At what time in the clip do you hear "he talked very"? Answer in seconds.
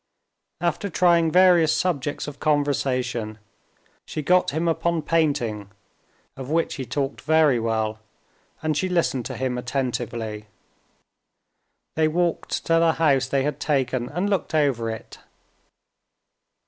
6.73-7.59